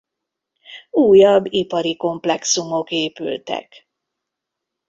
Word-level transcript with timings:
Újabb 0.91 1.45
ipari 1.53 1.97
komplexumok 1.97 2.91
épültek. 2.91 3.87